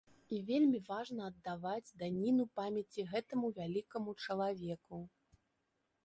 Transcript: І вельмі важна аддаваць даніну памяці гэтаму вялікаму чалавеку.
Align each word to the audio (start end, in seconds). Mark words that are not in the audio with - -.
І 0.35 0.37
вельмі 0.45 0.77
важна 0.91 1.25
аддаваць 1.31 1.93
даніну 2.03 2.45
памяці 2.59 3.05
гэтаму 3.11 3.51
вялікаму 3.59 4.15
чалавеку. 4.25 4.99